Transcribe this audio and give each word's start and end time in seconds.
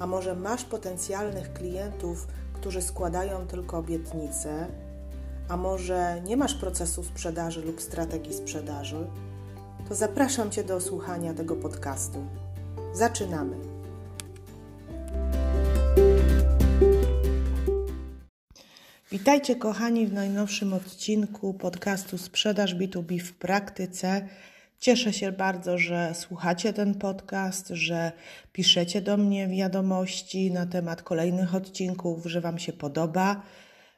a 0.00 0.06
może 0.06 0.34
masz 0.34 0.64
potencjalnych 0.64 1.52
klientów, 1.52 2.26
którzy 2.52 2.82
składają 2.82 3.46
tylko 3.46 3.78
obietnice, 3.78 4.66
a 5.48 5.56
może 5.56 6.20
nie 6.24 6.36
masz 6.36 6.54
procesu 6.54 7.04
sprzedaży 7.04 7.62
lub 7.62 7.80
strategii 7.80 8.34
sprzedaży, 8.34 9.06
to 9.88 9.94
zapraszam 9.94 10.50
Cię 10.50 10.64
do 10.64 10.80
słuchania 10.80 11.34
tego 11.34 11.56
podcastu. 11.56 12.26
Zaczynamy! 12.92 13.56
Witajcie 19.12 19.56
kochani 19.56 20.06
w 20.06 20.12
najnowszym 20.12 20.72
odcinku 20.72 21.54
podcastu 21.54 22.18
Sprzedaż 22.18 22.74
B2B 22.74 23.18
w 23.18 23.32
praktyce. 23.32 24.28
Cieszę 24.80 25.12
się 25.12 25.32
bardzo, 25.32 25.78
że 25.78 26.14
słuchacie 26.14 26.72
ten 26.72 26.94
podcast, 26.94 27.68
że 27.68 28.12
piszecie 28.52 29.00
do 29.00 29.16
mnie 29.16 29.48
wiadomości 29.48 30.50
na 30.50 30.66
temat 30.66 31.02
kolejnych 31.02 31.54
odcinków, 31.54 32.26
że 32.26 32.40
Wam 32.40 32.58
się 32.58 32.72
podoba. 32.72 33.42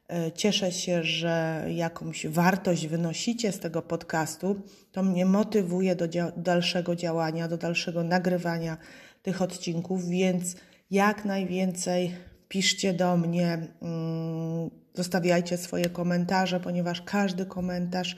E, 0.08 0.33
cieszę 0.33 0.72
się, 0.72 1.03
że 1.03 1.64
jakąś 1.69 2.27
wartość 2.27 2.86
wynosicie 2.86 3.53
z 3.53 3.58
tego 3.58 3.83
podcastu. 3.83 4.62
To 4.92 5.03
mnie 5.03 5.27
motywuje 5.27 5.97
do 5.97 6.08
dzia 6.08 6.33
dalszego 6.36 6.97
działania, 6.97 7.48
do 7.48 7.56
dalszego 7.56 8.05
nagrywania 8.05 8.77
tych 9.22 9.42
odcinków, 9.42 10.08
więc 10.08 10.56
jak 10.91 11.25
najwięcej 11.25 12.14
piszcie 12.48 12.92
do 12.92 13.16
mnie, 13.16 13.69
mm, 13.83 14.70
zostawiajcie 14.94 15.56
swoje 15.56 15.91
komentarze, 15.91 16.60
ponieważ 16.60 17.03
każdy 17.03 17.47
komentarz 17.47 18.16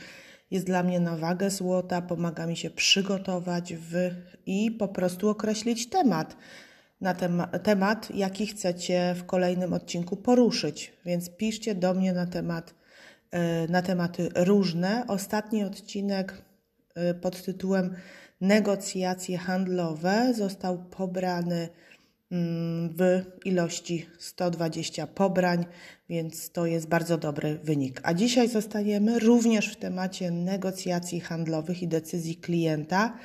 jest 0.50 0.66
dla 0.66 0.82
mnie 0.82 1.00
na 1.00 1.16
wagę 1.16 1.50
złota, 1.50 2.02
pomaga 2.02 2.46
mi 2.46 2.56
się 2.56 2.70
przygotować 2.70 3.74
w, 3.74 4.10
i 4.46 4.70
po 4.70 4.88
prostu 4.88 5.28
określić 5.28 5.88
temat, 5.88 6.36
na 7.00 7.14
tema, 7.14 7.46
temat, 7.46 8.10
jaki 8.14 8.46
chcecie 8.46 9.14
w 9.18 9.24
kolejnym 9.24 9.72
odcinku 9.72 10.16
poruszyć. 10.16 10.92
Więc 11.04 11.30
piszcie 11.36 11.74
do 11.74 11.94
mnie 11.94 12.12
na 12.12 12.26
temat 12.26 12.74
e, 13.30 13.68
na 13.68 13.82
tematy 13.82 14.28
różne. 14.34 15.04
Ostatni 15.08 15.64
odcinek 15.64 16.42
e, 16.94 17.14
pod 17.14 17.42
tytułem 17.42 17.96
Negocjacje 18.40 19.38
handlowe 19.38 20.34
został 20.34 20.84
pobrany 20.84 21.68
w 22.96 23.22
ilości 23.44 24.06
120 24.18 25.06
pobrań, 25.06 25.64
więc 26.08 26.50
to 26.50 26.66
jest 26.66 26.88
bardzo 26.88 27.18
dobry 27.18 27.58
wynik. 27.58 28.00
A 28.02 28.14
dzisiaj 28.14 28.48
zostajemy 28.48 29.18
również 29.18 29.72
w 29.72 29.76
temacie 29.76 30.30
negocjacji 30.30 31.20
handlowych 31.20 31.82
i 31.82 31.88
decyzji 31.88 32.36
klienta, 32.36 33.18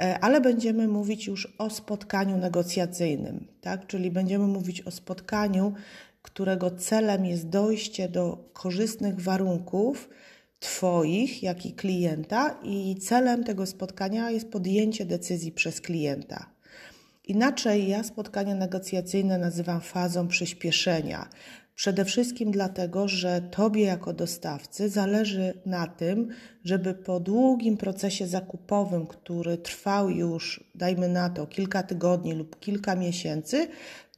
e, 0.00 0.18
ale 0.18 0.40
będziemy 0.40 0.88
mówić 0.88 1.26
już 1.26 1.54
o 1.58 1.70
spotkaniu 1.70 2.36
negocjacyjnym, 2.36 3.46
tak? 3.60 3.86
Czyli 3.86 4.10
będziemy 4.10 4.46
mówić 4.46 4.80
o 4.80 4.90
spotkaniu, 4.90 5.74
którego 6.22 6.70
celem 6.70 7.26
jest 7.26 7.48
dojście 7.48 8.08
do 8.08 8.50
korzystnych 8.52 9.20
warunków 9.20 10.08
Twoich, 10.60 11.42
jak 11.42 11.66
i 11.66 11.72
klienta, 11.72 12.58
i 12.62 12.96
celem 12.96 13.44
tego 13.44 13.66
spotkania 13.66 14.30
jest 14.30 14.50
podjęcie 14.50 15.04
decyzji 15.04 15.52
przez 15.52 15.80
klienta. 15.80 16.59
Inaczej 17.30 17.88
ja 17.88 18.02
spotkania 18.02 18.54
negocjacyjne 18.54 19.38
nazywam 19.38 19.80
fazą 19.80 20.28
przyspieszenia. 20.28 21.28
Przede 21.74 22.04
wszystkim 22.04 22.50
dlatego, 22.50 23.08
że 23.08 23.40
Tobie 23.40 23.84
jako 23.84 24.12
dostawcy 24.12 24.88
zależy 24.88 25.54
na 25.66 25.86
tym, 25.86 26.28
żeby 26.64 26.94
po 26.94 27.20
długim 27.20 27.76
procesie 27.76 28.26
zakupowym, 28.26 29.06
który 29.06 29.58
trwał 29.58 30.10
już, 30.10 30.64
dajmy 30.74 31.08
na 31.08 31.30
to, 31.30 31.46
kilka 31.46 31.82
tygodni 31.82 32.32
lub 32.32 32.60
kilka 32.60 32.96
miesięcy, 32.96 33.68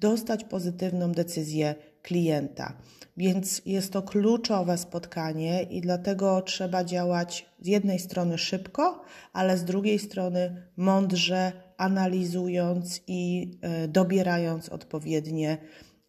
dostać 0.01 0.45
pozytywną 0.45 1.12
decyzję 1.12 1.75
klienta. 2.03 2.77
Więc 3.17 3.62
jest 3.67 3.93
to 3.93 4.03
kluczowe 4.03 4.78
spotkanie 4.78 5.62
i 5.62 5.81
dlatego 5.81 6.43
trzeba 6.43 6.84
działać 6.84 7.47
z 7.61 7.67
jednej 7.67 7.99
strony 7.99 8.39
szybko, 8.39 9.05
ale 9.33 9.59
z 9.59 9.65
drugiej 9.65 9.99
strony 9.99 10.67
mądrze, 10.77 11.53
analizując 11.82 13.00
i 13.06 13.50
e, 13.60 13.88
dobierając 13.88 14.69
odpowiednie 14.69 15.59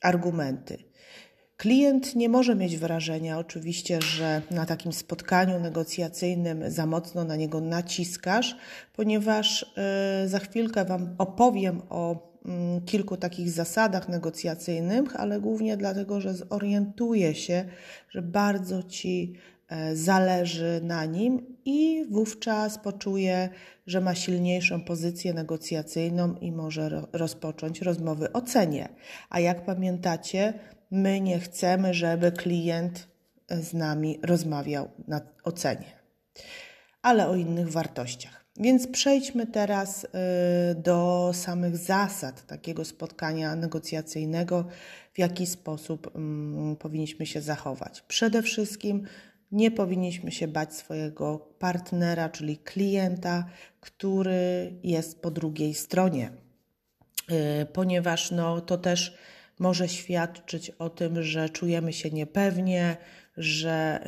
argumenty. 0.01 0.77
Klient 1.57 2.15
nie 2.15 2.29
może 2.29 2.55
mieć 2.55 2.77
wrażenia, 2.77 3.39
oczywiście, 3.39 4.01
że 4.01 4.41
na 4.51 4.65
takim 4.65 4.93
spotkaniu 4.93 5.59
negocjacyjnym 5.59 6.71
za 6.71 6.85
mocno 6.85 7.23
na 7.23 7.35
niego 7.35 7.61
naciskasz, 7.61 8.55
ponieważ 8.93 9.73
e, 9.77 10.27
za 10.27 10.39
chwilkę 10.39 10.85
Wam 10.85 11.15
opowiem 11.17 11.81
o 11.89 12.33
mm, 12.45 12.81
kilku 12.81 13.17
takich 13.17 13.51
zasadach 13.51 14.09
negocjacyjnych, 14.09 15.15
ale 15.15 15.39
głównie 15.39 15.77
dlatego, 15.77 16.21
że 16.21 16.33
zorientuję 16.33 17.35
się, 17.35 17.65
że 18.09 18.21
bardzo 18.21 18.83
Ci 18.83 19.33
zależy 19.93 20.81
na 20.83 21.05
nim 21.05 21.57
i 21.65 22.05
wówczas 22.11 22.77
poczuje, 22.77 23.49
że 23.87 24.01
ma 24.01 24.15
silniejszą 24.15 24.81
pozycję 24.81 25.33
negocjacyjną 25.33 26.35
i 26.35 26.51
może 26.51 27.07
rozpocząć 27.13 27.81
rozmowy 27.81 28.31
o 28.31 28.41
cenie. 28.41 28.89
A 29.29 29.39
jak 29.39 29.65
pamiętacie, 29.65 30.53
my 30.91 31.21
nie 31.21 31.39
chcemy, 31.39 31.93
żeby 31.93 32.31
klient 32.31 33.07
z 33.49 33.73
nami 33.73 34.19
rozmawiał 34.23 34.89
na, 35.07 35.21
o 35.43 35.51
cenie, 35.51 35.91
ale 37.01 37.27
o 37.27 37.35
innych 37.35 37.71
wartościach. 37.71 38.43
Więc 38.57 38.87
przejdźmy 38.87 39.47
teraz 39.47 40.03
y, 40.03 40.07
do 40.75 41.31
samych 41.33 41.77
zasad 41.77 42.45
takiego 42.45 42.85
spotkania 42.85 43.55
negocjacyjnego, 43.55 44.65
w 45.13 45.19
jaki 45.19 45.45
sposób 45.45 46.15
mm, 46.15 46.75
powinniśmy 46.75 47.25
się 47.25 47.41
zachować. 47.41 48.01
Przede 48.01 48.41
wszystkim 48.41 49.07
nie 49.53 49.71
powinniśmy 49.71 50.31
się 50.31 50.47
bać 50.47 50.73
swojego 50.73 51.37
partnera, 51.59 52.29
czyli 52.29 52.57
klienta, 52.57 53.45
który 53.79 54.73
jest 54.83 55.21
po 55.21 55.31
drugiej 55.31 55.73
stronie, 55.73 56.31
y, 57.31 57.65
ponieważ 57.65 58.31
no, 58.31 58.61
to 58.61 58.77
też 58.77 59.17
może 59.59 59.89
świadczyć 59.89 60.69
o 60.69 60.89
tym, 60.89 61.23
że 61.23 61.49
czujemy 61.49 61.93
się 61.93 62.09
niepewnie, 62.09 62.97
że 63.37 64.03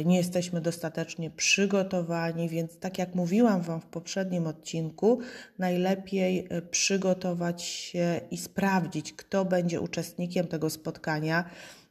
y, 0.00 0.04
nie 0.04 0.16
jesteśmy 0.16 0.60
dostatecznie 0.60 1.30
przygotowani, 1.30 2.48
więc 2.48 2.78
tak 2.78 2.98
jak 2.98 3.14
mówiłam 3.14 3.62
Wam 3.62 3.80
w 3.80 3.86
poprzednim 3.86 4.46
odcinku, 4.46 5.20
najlepiej 5.58 6.48
y, 6.52 6.62
przygotować 6.62 7.62
się 7.62 8.20
i 8.30 8.38
sprawdzić, 8.38 9.12
kto 9.12 9.44
będzie 9.44 9.80
uczestnikiem 9.80 10.46
tego 10.46 10.70
spotkania 10.70 11.44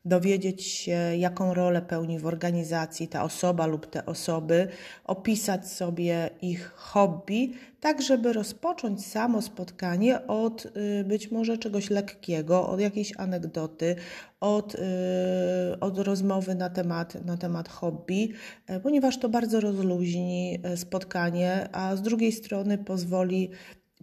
dowiedzieć 0.05 0.63
się, 0.63 0.97
jaką 1.17 1.53
rolę 1.53 1.81
pełni 1.81 2.19
w 2.19 2.25
organizacji 2.25 3.07
ta 3.07 3.23
osoba 3.23 3.65
lub 3.65 3.85
te 3.85 4.05
osoby, 4.05 4.67
opisać 5.03 5.67
sobie 5.67 6.29
ich 6.41 6.71
hobby, 6.71 7.53
tak 7.79 8.01
żeby 8.01 8.33
rozpocząć 8.33 9.05
samo 9.05 9.41
spotkanie 9.41 10.27
od 10.27 10.65
y, 10.65 11.03
być 11.03 11.31
może 11.31 11.57
czegoś 11.57 11.89
lekkiego, 11.89 12.69
od 12.69 12.79
jakiejś 12.79 13.13
anegdoty, 13.17 13.95
od, 14.39 14.75
y, 14.75 14.79
od 15.79 15.97
rozmowy 15.97 16.55
na 16.55 16.69
temat, 16.69 17.25
na 17.25 17.37
temat 17.37 17.69
hobby, 17.69 18.33
e, 18.67 18.79
ponieważ 18.79 19.19
to 19.19 19.29
bardzo 19.29 19.59
rozluźni 19.59 20.59
e, 20.63 20.77
spotkanie, 20.77 21.69
a 21.71 21.95
z 21.95 22.01
drugiej 22.01 22.31
strony 22.31 22.77
pozwoli 22.77 23.51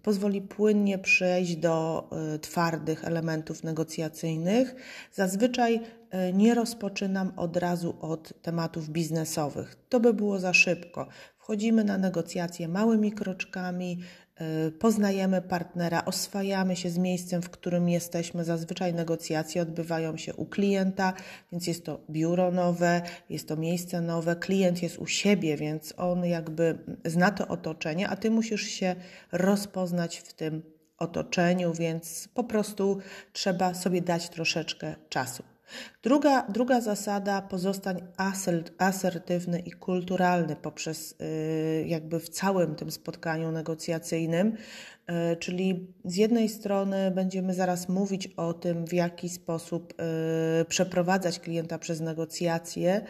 pozwoli 0.08 0.42
płynnie 0.42 0.98
przejść 0.98 1.56
do 1.56 2.08
y, 2.34 2.38
twardych 2.38 3.04
elementów 3.04 3.64
negocjacyjnych. 3.64 4.74
Zazwyczaj 5.12 5.74
y, 5.74 6.32
nie 6.32 6.54
rozpoczynam 6.54 7.32
od 7.36 7.56
razu 7.56 7.96
od 8.00 8.42
tematów 8.42 8.88
biznesowych. 8.88 9.76
To 9.88 10.00
by 10.00 10.14
było 10.14 10.38
za 10.38 10.52
szybko. 10.52 11.08
Wchodzimy 11.38 11.84
na 11.84 11.98
negocjacje 11.98 12.68
małymi 12.68 13.12
kroczkami, 13.12 13.98
poznajemy 14.78 15.42
partnera, 15.42 16.04
oswajamy 16.04 16.76
się 16.76 16.90
z 16.90 16.98
miejscem, 16.98 17.42
w 17.42 17.50
którym 17.50 17.88
jesteśmy. 17.88 18.44
Zazwyczaj 18.44 18.94
negocjacje 18.94 19.62
odbywają 19.62 20.16
się 20.16 20.34
u 20.34 20.46
klienta, 20.46 21.12
więc 21.52 21.66
jest 21.66 21.84
to 21.84 22.00
biuro 22.10 22.50
nowe, 22.50 23.02
jest 23.30 23.48
to 23.48 23.56
miejsce 23.56 24.00
nowe, 24.00 24.36
klient 24.36 24.82
jest 24.82 24.98
u 24.98 25.06
siebie, 25.06 25.56
więc 25.56 25.94
on 25.96 26.24
jakby 26.24 26.78
zna 27.04 27.30
to 27.30 27.48
otoczenie, 27.48 28.08
a 28.08 28.16
ty 28.16 28.30
musisz 28.30 28.62
się 28.62 28.96
rozpoznać 29.32 30.18
w 30.18 30.32
tym 30.32 30.62
otoczeniu, 30.98 31.72
więc 31.74 32.28
po 32.34 32.44
prostu 32.44 32.98
trzeba 33.32 33.74
sobie 33.74 34.02
dać 34.02 34.28
troszeczkę 34.28 34.94
czasu. 35.08 35.42
Druga, 36.02 36.46
druga 36.48 36.80
zasada, 36.80 37.42
pozostań 37.42 38.02
asertywny 38.78 39.58
i 39.58 39.70
kulturalny 39.70 40.56
poprzez 40.56 41.12
y, 41.12 41.84
jakby 41.86 42.20
w 42.20 42.28
całym 42.28 42.74
tym 42.74 42.90
spotkaniu 42.90 43.52
negocjacyjnym, 43.52 44.56
y, 45.32 45.36
czyli 45.36 45.94
z 46.04 46.16
jednej 46.16 46.48
strony 46.48 47.10
będziemy 47.10 47.54
zaraz 47.54 47.88
mówić 47.88 48.26
o 48.26 48.54
tym, 48.54 48.86
w 48.86 48.92
jaki 48.92 49.28
sposób 49.28 49.94
y, 50.60 50.64
przeprowadzać 50.64 51.40
klienta 51.40 51.78
przez 51.78 52.00
negocjacje, 52.00 53.04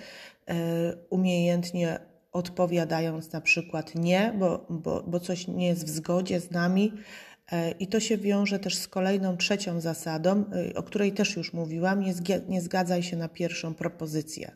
umiejętnie 1.11 1.99
odpowiadając 2.33 3.33
na 3.33 3.41
przykład 3.41 3.95
nie, 3.95 4.35
bo, 4.39 4.67
bo, 4.71 5.03
bo 5.07 5.21
coś 5.21 5.49
nie 5.49 5.67
jest 5.67 5.85
w 5.85 5.89
zgodzie 5.89 6.41
z 6.41 6.51
nami, 6.51 6.93
I 7.79 7.87
to 7.87 8.01
się 8.01 8.19
wiąże 8.19 8.59
też 8.59 8.77
z 8.77 8.89
kolejną 8.89 9.37
trzecią 9.37 9.81
zasadą, 9.81 10.45
e, 10.71 10.75
o 10.75 10.83
której 10.83 11.13
też 11.13 11.37
już 11.37 11.53
mówiłam, 11.53 12.01
nie, 12.01 12.15
nie 12.49 12.63
zgadzaj 12.63 13.03
się 13.03 13.17
na 13.17 13.29
pierwszą 13.29 13.75
propozycję. 13.75 14.53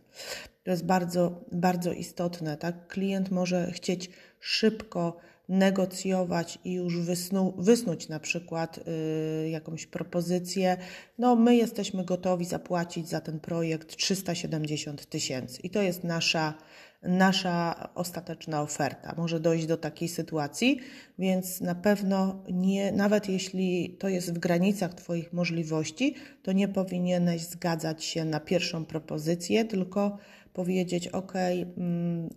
To 0.64 0.70
jest 0.70 0.84
bardzo, 0.84 1.44
bardzo 1.52 1.92
istotne. 1.92 2.56
Tak? 2.56 2.86
Klient 2.86 3.30
może 3.30 3.72
chcieć 3.72 4.10
szybko 4.40 5.16
negocjować 5.48 6.58
i 6.64 6.72
już 6.72 7.00
wysnu, 7.00 7.54
wysnuć 7.58 8.08
na 8.08 8.20
przykład 8.20 8.78
y, 8.78 9.48
jakąś 9.48 9.86
propozycję. 9.86 10.76
No, 11.18 11.36
my 11.36 11.56
jesteśmy 11.56 12.04
gotowi 12.04 12.44
zapłacić 12.44 13.08
za 13.08 13.20
ten 13.20 13.40
projekt 13.40 13.96
370 13.96 15.06
tysięcy 15.06 15.60
i 15.62 15.70
to 15.70 15.82
jest 15.82 16.04
nasza 16.04 16.54
nasza 17.02 17.88
ostateczna 17.94 18.62
oferta. 18.62 19.14
Może 19.16 19.40
dojść 19.40 19.66
do 19.66 19.76
takiej 19.76 20.08
sytuacji, 20.08 20.80
więc 21.18 21.60
na 21.60 21.74
pewno 21.74 22.44
nie, 22.52 22.92
nawet 22.92 23.28
jeśli 23.28 23.96
to 23.98 24.08
jest 24.08 24.34
w 24.34 24.38
granicach 24.38 24.94
Twoich 24.94 25.32
możliwości, 25.32 26.14
to 26.42 26.52
nie 26.52 26.68
powinieneś 26.68 27.42
zgadzać 27.42 28.04
się 28.04 28.24
na 28.24 28.40
pierwszą 28.40 28.84
propozycję, 28.84 29.64
tylko 29.64 30.18
powiedzieć: 30.52 31.08
OK, 31.08 31.32
mm, 31.36 32.28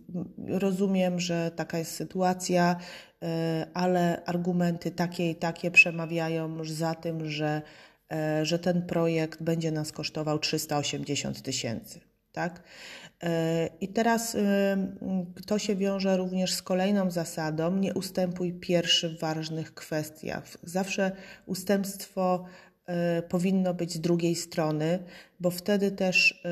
rozumiem, 0.48 1.20
że 1.20 1.50
taka 1.56 1.78
jest 1.78 1.94
sytuacja, 1.94 2.76
y, 2.76 3.26
ale 3.74 4.22
argumenty 4.24 4.90
takie 4.90 5.30
i 5.30 5.34
takie 5.34 5.70
przemawiają 5.70 6.58
już 6.58 6.70
za 6.70 6.94
tym, 6.94 7.30
że, 7.30 7.62
y, 8.12 8.44
że 8.44 8.58
ten 8.58 8.86
projekt 8.86 9.42
będzie 9.42 9.72
nas 9.72 9.92
kosztował 9.92 10.38
380 10.38 11.42
tysięcy. 11.42 12.05
Tak? 12.36 12.62
E, 13.22 13.68
I 13.80 13.88
teraz 13.88 14.34
y, 14.34 14.40
to 15.46 15.58
się 15.58 15.76
wiąże 15.76 16.16
również 16.16 16.54
z 16.54 16.62
kolejną 16.62 17.10
zasadą: 17.10 17.76
nie 17.76 17.94
ustępuj 17.94 18.52
pierwszy 18.52 19.08
w 19.08 19.20
ważnych 19.20 19.74
kwestiach. 19.74 20.44
Zawsze 20.62 21.12
ustępstwo 21.46 22.44
y, 22.88 23.22
powinno 23.22 23.74
być 23.74 23.94
z 23.94 24.00
drugiej 24.00 24.34
strony, 24.34 24.98
bo 25.40 25.50
wtedy 25.50 25.90
też, 25.90 26.42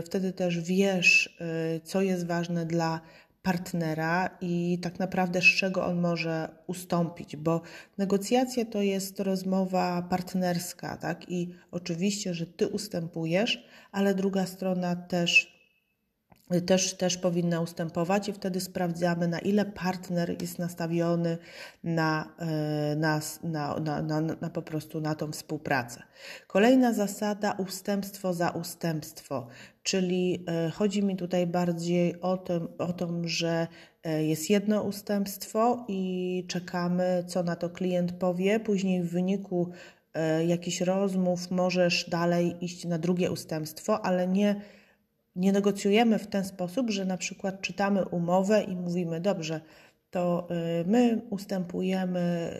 y, 0.00 0.02
wtedy 0.02 0.32
też 0.32 0.60
wiesz, 0.60 1.38
co 1.84 2.02
jest 2.02 2.26
ważne 2.26 2.66
dla 2.66 3.00
partnera 3.46 4.30
i 4.40 4.78
tak 4.82 4.98
naprawdę 4.98 5.40
z 5.40 5.44
czego 5.44 5.86
on 5.86 6.00
może 6.00 6.48
ustąpić, 6.66 7.36
bo 7.36 7.60
negocjacje 7.98 8.66
to 8.66 8.82
jest 8.82 9.20
rozmowa 9.20 10.02
partnerska, 10.02 10.96
tak? 10.96 11.30
I 11.30 11.54
oczywiście, 11.70 12.34
że 12.34 12.46
ty 12.46 12.68
ustępujesz, 12.68 13.64
ale 13.92 14.14
druga 14.14 14.46
strona 14.46 14.96
też 14.96 15.56
też, 16.66 16.94
też 16.94 17.16
powinna 17.16 17.60
ustępować 17.60 18.28
i 18.28 18.32
wtedy 18.32 18.60
sprawdzamy, 18.60 19.28
na 19.28 19.38
ile 19.38 19.64
partner 19.64 20.42
jest 20.42 20.58
nastawiony 20.58 21.38
na, 21.84 22.34
e, 22.38 22.96
na, 22.96 23.20
na, 23.42 23.80
na, 23.80 24.02
na, 24.02 24.20
na 24.20 24.50
po 24.50 24.62
prostu 24.62 25.00
na 25.00 25.14
tą 25.14 25.32
współpracę. 25.32 26.02
Kolejna 26.46 26.92
zasada 26.92 27.52
ustępstwo 27.52 28.34
za 28.34 28.50
ustępstwo, 28.50 29.46
czyli 29.86 30.44
e, 30.48 30.70
chodzi 30.70 31.02
mi 31.02 31.16
tutaj 31.16 31.46
bardziej 31.46 32.20
o, 32.20 32.36
tym, 32.36 32.68
o 32.78 32.92
to, 32.92 33.08
że 33.24 33.66
e, 34.02 34.24
jest 34.24 34.50
jedno 34.50 34.82
ustępstwo 34.82 35.84
i 35.88 36.44
czekamy, 36.48 37.24
co 37.26 37.42
na 37.42 37.56
to 37.56 37.70
klient 37.70 38.12
powie. 38.12 38.60
Później 38.60 39.02
w 39.02 39.10
wyniku 39.10 39.70
jakichś 40.46 40.80
rozmów 40.80 41.50
możesz 41.50 42.10
dalej 42.10 42.56
iść 42.60 42.84
na 42.84 42.98
drugie 42.98 43.30
ustępstwo, 43.30 44.04
ale 44.04 44.28
nie 44.28 44.60
nie 45.36 45.52
negocjujemy 45.52 46.18
w 46.18 46.26
ten 46.26 46.44
sposób, 46.44 46.90
że 46.90 47.04
na 47.04 47.16
przykład 47.16 47.60
czytamy 47.60 48.04
umowę 48.04 48.62
i 48.62 48.76
mówimy, 48.76 49.20
dobrze, 49.20 49.60
to 50.10 50.48
my 50.86 51.22
ustępujemy 51.30 52.56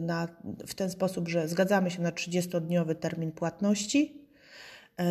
na, 0.00 0.28
w 0.66 0.74
ten 0.74 0.90
sposób, 0.90 1.28
że 1.28 1.48
zgadzamy 1.48 1.90
się 1.90 2.02
na 2.02 2.10
30-dniowy 2.10 2.94
termin 2.94 3.32
płatności, 3.32 4.14
e, 4.22 4.25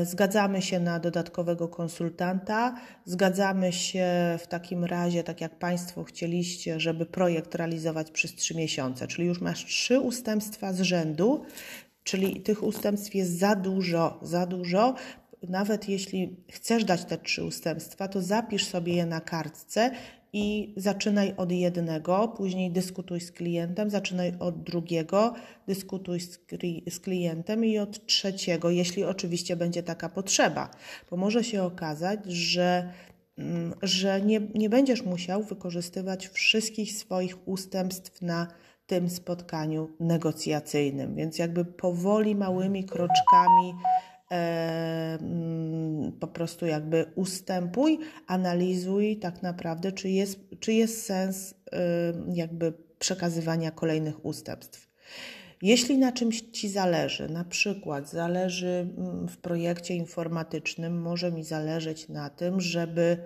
zgadzamy 0.03 0.61
się 0.61 0.79
na 0.79 0.99
dodatkowego 0.99 1.67
konsultanta, 1.67 2.75
zgadzamy 3.05 3.73
się 3.73 4.07
w 4.39 4.47
takim 4.47 4.85
razie, 4.85 5.23
tak 5.23 5.41
jak 5.41 5.59
Państwo 5.59 6.03
chcieliście, 6.03 6.79
żeby 6.79 7.05
projekt 7.05 7.55
realizować 7.55 8.11
przez 8.11 8.35
3 8.35 8.55
miesiące, 8.55 9.07
czyli 9.07 9.27
już 9.27 9.41
masz 9.41 9.65
trzy 9.65 9.99
ustępstwa 9.99 10.73
z 10.73 10.81
rzędu, 10.81 11.45
czyli 12.03 12.41
tych 12.41 12.63
ustępstw 12.63 13.15
jest 13.15 13.39
za 13.39 13.55
dużo, 13.55 14.19
za 14.21 14.45
dużo, 14.45 14.95
nawet 15.43 15.89
jeśli 15.89 16.35
chcesz 16.51 16.85
dać 16.85 17.05
te 17.05 17.17
trzy 17.17 17.43
ustępstwa, 17.43 18.07
to 18.07 18.21
zapisz 18.21 18.65
sobie 18.65 18.95
je 18.95 19.05
na 19.05 19.21
kartce 19.21 19.91
i 20.37 20.73
zaczynaj 20.77 21.33
od 21.37 21.51
jednego, 21.51 22.27
później 22.27 22.71
dyskutuj 22.71 23.19
z 23.21 23.31
klientem, 23.31 23.89
zaczynaj 23.89 24.33
od 24.39 24.63
drugiego, 24.63 25.33
dyskutuj 25.67 26.19
z 26.89 26.99
klientem 26.99 27.65
i 27.65 27.77
od 27.77 28.05
trzeciego, 28.05 28.69
jeśli 28.69 29.03
oczywiście 29.03 29.55
będzie 29.55 29.83
taka 29.83 30.09
potrzeba, 30.09 30.69
bo 31.09 31.17
może 31.17 31.43
się 31.43 31.63
okazać, 31.63 32.19
że 32.25 32.93
mm, 33.37 33.73
że 33.81 34.21
nie, 34.21 34.41
nie 34.55 34.69
będziesz 34.69 35.03
musiał 35.03 35.43
wykorzystywać 35.43 36.27
wszystkich 36.27 36.91
swoich 36.91 37.47
ustępstw 37.47 38.21
na 38.21 38.47
tym 38.87 39.09
spotkaniu 39.09 39.89
negocjacyjnym. 39.99 41.15
Więc 41.15 41.37
jakby 41.39 41.65
powoli, 41.65 42.35
małymi 42.35 42.83
kroczkami 42.83 43.73
po 46.19 46.27
prostu 46.27 46.65
jakby 46.65 47.05
ustępuj, 47.15 47.99
analizuj 48.27 49.17
tak 49.17 49.43
naprawdę, 49.43 49.91
czy 49.91 50.09
jest, 50.09 50.39
czy 50.59 50.73
jest 50.73 51.05
sens 51.05 51.55
e, 51.71 51.77
jakby 52.33 52.73
przekazywania 52.99 53.71
kolejnych 53.71 54.25
ustępstw. 54.25 54.89
Jeśli 55.61 55.97
na 55.97 56.11
czymś 56.11 56.41
Ci 56.41 56.69
zależy, 56.69 57.29
na 57.29 57.43
przykład 57.43 58.09
zależy 58.09 58.87
mm, 58.97 59.27
w 59.27 59.37
projekcie 59.37 59.95
informatycznym, 59.95 61.01
może 61.01 61.31
mi 61.31 61.43
zależeć 61.43 62.09
na 62.09 62.29
tym, 62.29 62.61
żeby, 62.61 63.17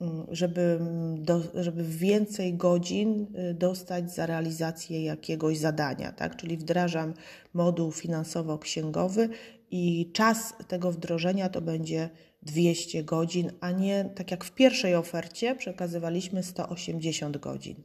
mm, 0.00 0.26
żeby, 0.30 0.80
do, 1.18 1.42
żeby 1.54 1.84
więcej 1.84 2.54
godzin 2.54 3.26
y, 3.50 3.54
dostać 3.54 4.14
za 4.14 4.26
realizację 4.26 5.04
jakiegoś 5.04 5.58
zadania, 5.58 6.12
tak? 6.12 6.36
czyli 6.36 6.56
wdrażam 6.56 7.14
moduł 7.54 7.92
finansowo-księgowy 7.92 9.28
i 9.72 10.10
czas 10.12 10.54
tego 10.68 10.92
wdrożenia 10.92 11.48
to 11.48 11.60
będzie 11.60 12.10
200 12.42 13.04
godzin, 13.04 13.52
a 13.60 13.70
nie 13.70 14.04
tak 14.14 14.30
jak 14.30 14.44
w 14.44 14.54
pierwszej 14.54 14.94
ofercie 14.94 15.54
przekazywaliśmy 15.54 16.42
180 16.42 17.36
godzin. 17.36 17.82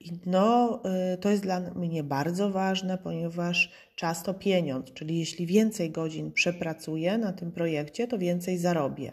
I 0.00 0.12
no, 0.26 0.82
y, 1.14 1.18
to 1.18 1.30
jest 1.30 1.42
dla 1.42 1.60
mnie 1.60 2.02
bardzo 2.02 2.50
ważne, 2.50 2.98
ponieważ 2.98 3.72
czas 3.96 4.22
to 4.22 4.34
pieniądz, 4.34 4.92
czyli 4.92 5.18
jeśli 5.18 5.46
więcej 5.46 5.90
godzin 5.90 6.32
przepracuję 6.32 7.18
na 7.18 7.32
tym 7.32 7.52
projekcie, 7.52 8.08
to 8.08 8.18
więcej 8.18 8.58
zarobię. 8.58 9.12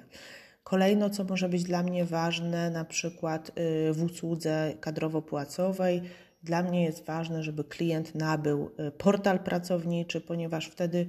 Kolejno, 0.64 1.10
co 1.10 1.24
może 1.24 1.50
być 1.50 1.64
dla 1.64 1.84
mnie 1.84 2.06
ważne, 2.06 2.70
na 2.70 2.86
przykład 2.86 3.50
y, 3.50 3.94
w 3.94 4.04
usłudze 4.04 4.74
kadrowo-płacowej, 4.82 6.02
dla 6.44 6.64
mnie 6.64 6.84
jest 6.84 7.06
ważne, 7.06 7.44
żeby 7.44 7.64
klient 7.64 8.16
nabył 8.16 8.72
y, 8.88 8.92
portal 8.92 9.40
pracowniczy, 9.40 10.22
ponieważ 10.22 10.68
wtedy 10.68 11.08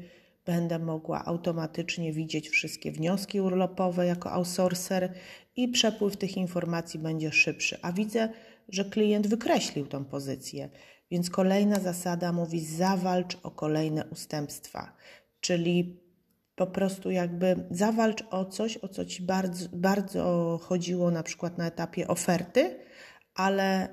Będę 0.51 0.79
mogła 0.79 1.25
automatycznie 1.25 2.13
widzieć 2.13 2.49
wszystkie 2.49 2.93
wnioski 2.93 3.41
urlopowe 3.41 4.07
jako 4.07 4.33
outsourcer 4.33 5.13
i 5.57 5.69
przepływ 5.69 6.17
tych 6.17 6.37
informacji 6.37 7.01
będzie 7.01 7.33
szybszy. 7.33 7.79
A 7.83 7.93
widzę, 7.93 8.29
że 8.69 8.85
klient 8.85 9.27
wykreślił 9.27 9.87
tą 9.87 10.05
pozycję. 10.05 10.71
Więc 11.11 11.31
kolejna 11.31 11.81
zasada 11.81 12.33
mówi: 12.33 12.61
zawalcz 12.61 13.37
o 13.43 13.51
kolejne 13.51 14.05
ustępstwa, 14.05 14.97
czyli 15.41 16.01
po 16.55 16.67
prostu 16.67 17.11
jakby 17.11 17.57
zawalcz 17.71 18.25
o 18.31 18.45
coś, 18.45 18.77
o 18.77 18.89
co 18.89 19.05
ci 19.05 19.23
bardzo, 19.23 19.69
bardzo 19.73 20.59
chodziło 20.63 21.11
na 21.11 21.23
przykład 21.23 21.59
na 21.59 21.67
etapie 21.67 22.09
oferty, 22.09 22.77
ale, 23.35 23.89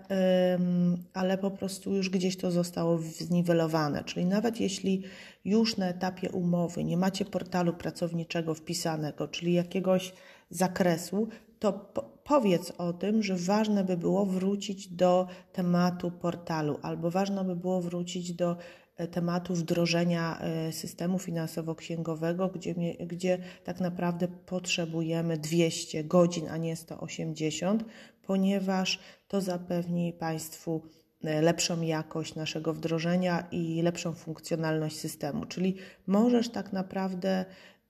ale 1.13 1.38
po 1.38 1.51
prostu 1.51 1.96
już 1.96 2.10
gdzieś 2.10 2.38
to 2.38 2.51
zostało 2.51 2.98
zniwelowane. 2.98 4.03
Czyli 4.03 4.25
nawet 4.25 4.60
jeśli 4.60 5.03
już 5.46 5.77
na 5.77 5.88
etapie 5.89 6.32
umowy 6.32 6.84
nie 6.84 6.98
macie 6.98 7.25
portalu 7.25 7.74
pracowniczego 7.74 8.53
wpisanego, 8.53 9.27
czyli 9.27 9.53
jakiegoś 9.53 10.13
zakresu, 10.50 11.27
to 11.60 11.94
powiedz 12.24 12.74
o 12.77 12.94
tym, 12.94 13.24
że 13.24 13.36
ważne 13.36 13.84
by 13.84 13.98
było 13.98 14.25
wrócić 14.25 14.88
do 14.88 15.27
tematu 15.53 16.12
portalu, 16.12 16.79
albo 16.82 17.12
ważne 17.12 17.44
by 17.44 17.56
było 17.56 17.82
wrócić 17.82 18.34
do 18.34 18.58
e, 18.98 19.08
tematu 19.08 19.53
wdrożenia 19.53 20.39
e, 20.39 20.72
systemu 20.72 21.20
finansowo-księgowego, 21.20 22.50
gdzie, 22.50 22.74
gdzie 23.06 23.38
tak 23.63 23.79
naprawdę 23.79 24.27
potrzebujemy 24.27 25.38
200 25.38 26.03
godzin, 26.03 26.50
a 26.50 26.58
nie 26.58 26.75
180, 26.75 27.84
ponieważ 28.27 29.00
to 29.27 29.41
zapewni 29.41 30.13
Państwu 30.13 30.81
e, 31.24 31.41
lepszą 31.41 31.81
jakość 31.81 32.36
naszego 32.36 32.74
wdrożenia 32.74 33.48
i 33.51 33.81
lepszą 33.81 34.13
funkcjonalność 34.13 35.00
systemu. 35.00 35.46
Czyli 35.46 35.75
możesz 36.07 36.50
tak 36.50 36.74
naprawdę 36.74 37.46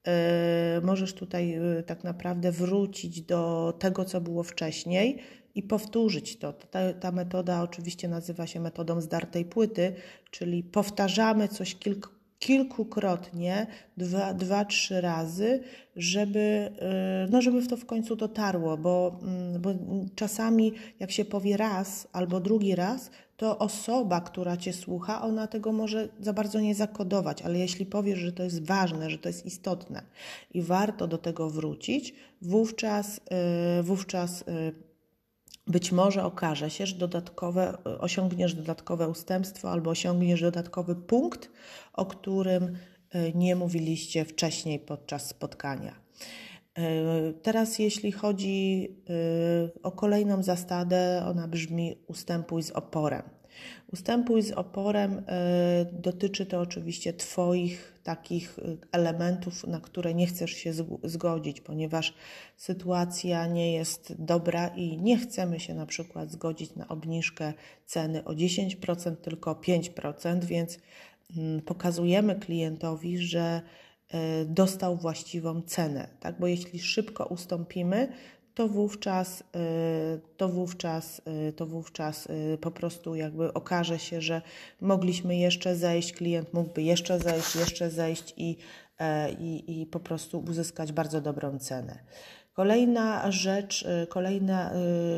E, 0.07 0.81
możesz 0.83 1.13
tutaj 1.13 1.53
e, 1.53 1.83
tak 1.83 2.03
naprawdę 2.03 2.51
wrócić 2.51 3.21
do 3.21 3.73
tego, 3.79 4.05
co 4.05 4.21
było 4.21 4.43
wcześniej 4.43 5.19
i 5.55 5.63
powtórzyć 5.63 6.39
to. 6.39 6.53
Ta, 6.53 6.93
ta 6.93 7.11
metoda 7.11 7.61
oczywiście 7.61 8.07
nazywa 8.07 8.47
się 8.47 8.59
metodą 8.59 9.01
zdartej 9.01 9.45
płyty, 9.45 9.93
czyli 10.31 10.63
powtarzamy 10.63 11.47
coś 11.47 11.75
kilku, 11.75 12.09
kilkukrotnie, 12.39 13.67
dwa, 13.97 14.33
dwa, 14.33 14.65
trzy 14.65 15.01
razy, 15.01 15.59
żeby, 15.95 16.71
y, 17.27 17.31
no 17.31 17.41
żeby 17.41 17.67
to 17.67 17.77
w 17.77 17.85
końcu 17.85 18.15
dotarło, 18.15 18.77
bo, 18.77 19.19
mm, 19.21 19.61
bo 19.61 19.69
czasami 20.15 20.73
jak 20.99 21.11
się 21.11 21.25
powie 21.25 21.57
raz 21.57 22.07
albo 22.11 22.39
drugi 22.39 22.75
raz, 22.75 23.11
to 23.37 23.57
osoba, 23.57 24.21
która 24.21 24.57
Cię 24.57 24.73
słucha, 24.73 25.21
ona 25.21 25.47
tego 25.47 25.71
może 25.71 26.09
za 26.19 26.33
bardzo 26.33 26.59
nie 26.59 26.75
zakodować, 26.75 27.41
ale 27.41 27.59
jeśli 27.59 27.85
powiesz, 27.85 28.19
że 28.19 28.31
to 28.31 28.43
jest 28.43 28.65
ważne, 28.65 29.09
że 29.09 29.17
to 29.17 29.29
jest 29.29 29.45
istotne 29.45 30.01
i 30.53 30.61
warto 30.61 31.07
do 31.07 31.17
tego 31.17 31.49
wrócić, 31.49 32.13
wówczas, 32.41 33.21
y, 33.79 33.83
wówczas 33.83 34.41
y, 34.41 34.86
być 35.67 35.91
może 35.91 36.23
okaże 36.23 36.69
się, 36.69 36.85
że 36.85 36.95
dodatkowe, 36.95 37.77
osiągniesz 37.99 38.53
dodatkowe 38.53 39.09
ustępstwo 39.09 39.71
albo 39.71 39.89
osiągniesz 39.89 40.41
dodatkowy 40.41 40.95
punkt, 40.95 41.49
o 41.93 42.05
którym 42.05 42.77
e, 43.09 43.31
nie 43.31 43.55
mówiliście 43.55 44.25
wcześniej 44.25 44.79
podczas 44.79 45.27
spotkania. 45.27 45.95
E, 46.77 47.33
teraz, 47.33 47.79
jeśli 47.79 48.11
chodzi 48.11 48.87
e, 49.09 49.83
o 49.83 49.91
kolejną 49.91 50.43
zasadę, 50.43 51.25
ona 51.29 51.47
brzmi: 51.47 51.95
ustępuj 52.07 52.63
z 52.63 52.71
oporem. 52.71 53.36
Ustępuj 53.93 54.41
z 54.41 54.51
oporem 54.51 55.23
dotyczy 55.91 56.45
to 56.45 56.59
oczywiście 56.59 57.13
Twoich 57.13 57.97
takich 58.07 58.59
y, 58.59 58.77
elementów, 58.91 59.67
na 59.67 59.79
które 59.79 60.13
nie 60.13 60.27
chcesz 60.27 60.51
się 60.51 60.73
zgodzić, 61.03 61.61
ponieważ 61.61 62.13
sytuacja 62.57 63.47
nie 63.47 63.73
jest 63.73 64.13
dobra 64.19 64.67
i 64.67 64.97
nie 64.97 65.17
chcemy 65.17 65.59
się 65.59 65.73
na 65.73 65.85
przykład 65.85 66.31
zgodzić 66.31 66.75
na 66.75 66.87
obniżkę 66.87 67.53
ceny 67.85 68.23
o 68.23 68.31
10%, 68.31 69.15
tylko 69.15 69.53
5%, 69.53 70.43
więc 70.43 70.79
mm, 71.37 71.61
pokazujemy 71.61 72.35
klientowi, 72.35 73.17
że 73.17 73.61
y, 74.13 74.17
dostał 74.45 74.97
właściwą 74.97 75.61
cenę, 75.61 76.07
tak? 76.19 76.39
Bo 76.39 76.47
jeśli 76.47 76.79
szybko 76.79 77.25
ustąpimy, 77.25 78.07
to 78.57 78.67
wówczas, 78.67 79.41
y, 79.41 80.19
to 80.37 80.49
wówczas, 80.49 81.21
y, 81.49 81.53
to 81.53 81.65
wówczas 81.65 82.25
y, 82.25 82.57
po 82.61 82.71
prostu 82.71 83.15
jakby 83.15 83.53
okaże 83.53 83.99
się, 83.99 84.21
że 84.21 84.41
mogliśmy 84.81 85.37
jeszcze 85.37 85.75
zejść, 85.75 86.13
klient 86.13 86.53
mógłby 86.53 86.81
jeszcze 86.81 87.19
zejść, 87.19 87.55
jeszcze 87.55 87.89
zejść 87.89 88.33
i, 88.37 88.57
e, 88.99 89.31
i, 89.31 89.81
i 89.81 89.85
po 89.85 89.99
prostu 89.99 90.39
uzyskać 90.39 90.91
bardzo 90.91 91.21
dobrą 91.21 91.59
cenę. 91.59 91.99
Kolejna 92.53 93.31
rzecz, 93.31 93.87
kolejna, 94.09 94.71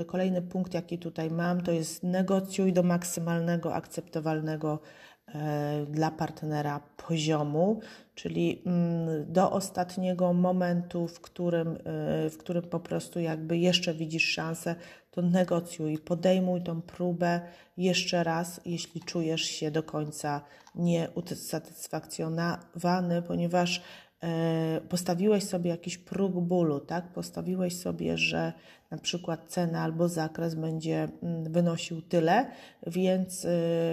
kolejny 0.07 0.41
punkt, 0.41 0.73
jaki 0.73 0.97
tutaj 0.97 1.31
mam, 1.31 1.61
to 1.61 1.71
jest 1.71 2.03
negocjuj 2.03 2.73
do 2.73 2.83
maksymalnego 2.83 3.73
akceptowalnego 3.73 4.79
dla 5.87 6.11
partnera 6.11 6.79
poziomu, 7.07 7.79
czyli 8.15 8.61
mm, 8.65 9.33
do 9.33 9.51
ostatniego 9.51 10.33
momentu, 10.33 11.07
w 11.07 11.21
którym, 11.21 11.67
y, 11.67 11.79
w 12.29 12.35
którym 12.39 12.63
po 12.63 12.79
prostu 12.79 13.19
jakby 13.19 13.57
jeszcze 13.57 13.93
widzisz 13.93 14.25
szansę, 14.25 14.75
to 15.11 15.21
negocjuj, 15.21 15.97
podejmuj 15.97 16.61
tą 16.61 16.81
próbę 16.81 17.41
jeszcze 17.77 18.23
raz, 18.23 18.61
jeśli 18.65 19.01
czujesz 19.01 19.41
się 19.41 19.71
do 19.71 19.83
końca 19.83 20.41
nieusatysfakcjonowany, 20.75 23.21
ponieważ 23.21 23.81
e, 24.23 24.81
postawiłeś 24.89 25.43
sobie 25.43 25.69
jakiś 25.69 25.97
próg 25.97 26.33
bólu, 26.33 26.79
tak? 26.79 27.13
Postawiłeś 27.13 27.77
sobie, 27.77 28.17
że 28.17 28.53
na 28.91 28.97
przykład 28.97 29.45
cena 29.47 29.81
albo 29.81 30.07
zakres 30.07 30.55
będzie 30.55 31.07
mm, 31.23 31.51
wynosił 31.51 32.01
tyle, 32.01 32.51
więc, 32.87 33.47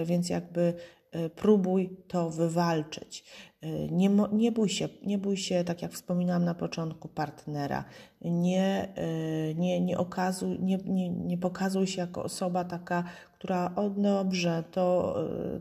więc 0.05 0.29
jakby 0.29 0.73
E, 0.73 0.96
próbuj 1.35 1.97
to 2.07 2.29
wywalczyć. 2.29 3.23
E, 3.61 3.87
nie, 3.87 4.09
nie, 4.31 4.51
bój 4.51 4.69
się, 4.69 4.89
nie 5.05 5.17
bój 5.17 5.37
się, 5.37 5.63
tak 5.63 5.81
jak 5.81 5.91
wspominałam 5.91 6.45
na 6.45 6.55
początku, 6.55 7.07
partnera. 7.07 7.85
Nie, 8.21 8.93
e, 8.95 9.53
nie, 9.53 9.81
nie, 9.81 9.97
okazuj, 9.97 10.59
nie, 10.59 10.77
nie, 10.77 11.09
nie 11.09 11.37
pokazuj 11.37 11.87
się 11.87 12.01
jako 12.01 12.23
osoba 12.23 12.63
taka, 12.63 13.03
która 13.33 13.75
o 13.75 13.89
dobrze, 13.89 14.63
to, 14.71 15.15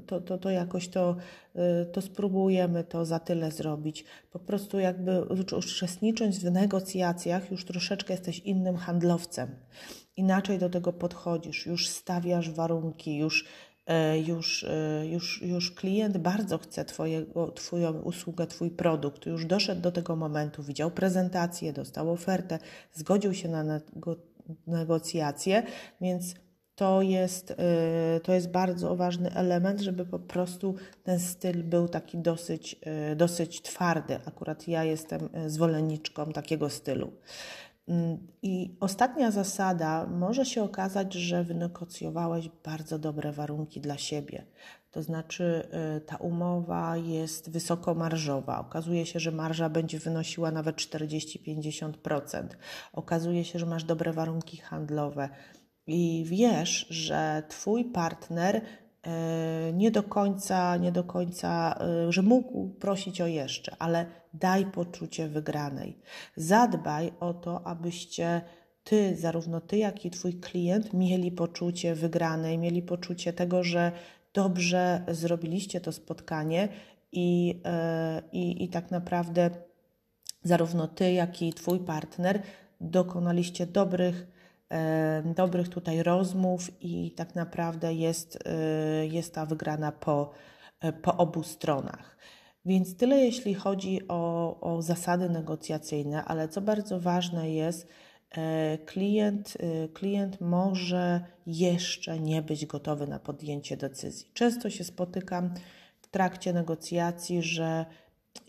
to, 0.07 0.21
to, 0.21 0.39
to 0.39 0.51
jakoś 0.51 0.89
to, 0.89 1.17
to 1.93 2.03
spróbujemy 2.03 2.85
to 2.85 3.05
za 3.05 3.19
tyle 3.19 3.51
zrobić. 3.51 4.05
Po 4.33 4.39
prostu 4.39 4.79
jakby 4.79 5.25
uczestnicząc 5.59 6.39
w 6.39 6.53
negocjacjach, 6.53 7.51
już 7.51 7.65
troszeczkę 7.65 8.15
jesteś 8.15 8.39
innym 8.39 8.77
handlowcem. 8.77 9.57
Inaczej 10.17 10.59
do 10.59 10.69
tego 10.69 10.93
podchodzisz, 10.93 11.67
już 11.67 11.89
stawiasz 11.89 12.51
warunki, 12.51 13.17
już 13.17 13.45
już, 14.27 14.65
e, 14.65 15.07
już, 15.07 15.43
już 15.43 15.71
klient 15.71 16.19
bardzo 16.19 16.59
chce 16.59 16.85
twojego, 16.85 17.53
Twoją 17.53 17.93
usługę, 17.93 18.47
Twój 18.47 18.71
produkt, 18.71 19.27
już 19.27 19.47
doszedł 19.47 19.81
do 19.81 19.93
tego 19.93 20.17
momentu, 20.17 20.63
widział 20.63 20.91
prezentację, 20.91 21.73
dostał 21.73 22.11
ofertę, 22.11 22.59
zgodził 22.93 23.35
się 23.35 23.49
na 23.49 23.81
negocjacje, 24.67 25.63
więc 26.01 26.35
to 26.75 27.03
jest, 27.03 27.51
e, 27.51 28.21
to 28.21 28.35
jest 28.35 28.51
bardzo 28.51 28.97
ważny 28.97 29.35
element, 29.35 29.81
żeby 29.81 30.07
po 30.07 30.19
prostu 30.19 30.75
ten 31.03 31.21
styl 31.21 31.65
był 31.65 31.89
taki 31.89 32.19
dosyć, 32.19 32.77
dosyć 33.17 33.63
twardy. 33.63 34.19
Akurat 34.25 34.69
ja 34.69 34.85
jestem 34.85 35.29
zwolenniczką 35.47 36.33
takiego 36.33 36.71
stylu. 36.71 37.13
I 38.43 38.77
ostatnia 38.81 39.31
zasada 39.31 40.07
może 40.07 40.45
się 40.47 40.63
okazać, 40.63 41.15
że 41.15 41.45
wynegocjowałeś 41.45 42.49
bardzo 42.65 42.99
dobre 42.99 43.33
warunki 43.33 43.81
dla 43.81 43.99
siebie. 43.99 44.47
To 44.91 45.03
znaczy, 45.03 45.69
y, 45.97 46.01
ta 46.01 46.17
umowa 46.17 46.97
jest 46.97 47.51
wysokomarżowa. 47.51 48.61
Okazuje 48.61 49.07
się, 49.07 49.21
że 49.21 49.33
marża 49.33 49.69
będzie 49.69 49.99
wynosiła 49.99 50.51
nawet 50.51 50.77
40-50%. 50.77 52.57
Okazuje 52.93 53.45
się, 53.45 53.59
że 53.59 53.67
masz 53.67 53.85
dobre 53.85 54.13
warunki 54.13 54.57
handlowe 54.57 55.29
i 55.87 56.25
wiesz, 56.27 56.87
że 56.91 57.43
Twój 57.49 57.85
partner 57.85 58.61
nie 59.73 59.91
do 59.91 60.03
końca, 60.03 60.77
nie 60.77 60.93
do 60.93 61.05
końca, 61.05 61.79
e, 61.81 62.13
że 62.13 62.23
mógł 62.23 62.69
prosić 62.69 63.21
o 63.21 63.27
jeszcze, 63.27 63.77
ale 63.79 64.07
daj 64.35 64.67
poczucie 64.67 65.29
wygranej. 65.29 65.99
Zadbaj 66.37 67.13
o 67.21 67.35
to, 67.35 67.67
abyście 67.67 68.41
ty, 68.85 69.17
zarówno 69.17 69.61
ty, 69.61 69.79
jak 69.79 70.05
i 70.05 70.11
twój 70.11 70.35
klient 70.35 70.93
mieli 70.93 71.33
poczucie 71.33 71.95
wygranej, 71.95 72.59
mieli 72.59 72.83
poczucie 72.83 73.33
tego, 73.33 73.65
że 73.65 73.93
dobrze 74.35 75.05
zrobiliście 75.09 75.81
to 75.81 75.93
spotkanie 75.93 76.69
i, 77.13 77.61
e, 77.65 78.23
i, 78.33 78.65
i 78.65 78.69
tak 78.69 78.91
naprawdę 78.91 79.51
zarówno 80.43 80.89
ty, 80.89 81.13
jak 81.13 81.43
i 81.43 81.53
twój 81.53 81.79
partner 81.81 82.43
dokonaliście 82.81 83.67
dobrych 83.67 84.36
dobrych 85.25 85.69
tutaj 85.69 86.03
rozmów 86.03 86.71
i 86.81 87.11
tak 87.11 87.35
naprawdę 87.35 87.95
jest, 87.95 88.39
e, 88.45 89.07
jest 89.07 89.35
ta 89.35 89.47
wygrana 89.47 89.93
po, 89.93 90.33
e, 90.81 90.93
po 90.93 91.17
obu 91.17 91.43
stronach. 91.43 92.17
Więc 92.65 92.97
tyle 92.97 93.17
jeśli 93.17 93.55
chodzi 93.55 94.09
o, 94.09 94.61
o 94.61 94.83
zasady 94.83 95.29
negocjacyjne, 95.29 96.25
ale 96.25 96.49
co 96.49 96.61
bardzo 96.61 97.01
ważne 97.01 97.51
jest, 97.51 97.89
e, 98.31 98.79
klient, 98.79 99.57
klient 99.95 100.41
może 100.41 101.21
jeszcze 101.47 102.21
nie 102.21 102.43
być 102.43 102.67
gotowy 102.67 103.07
na 103.07 103.19
podjęcie 103.19 103.77
decyzji. 103.77 104.31
Często 104.35 104.71
się 104.71 104.85
spotykam 104.85 105.55
w 106.03 106.09
trakcie 106.09 106.53
negocjacji, 106.53 107.43
że 107.43 107.87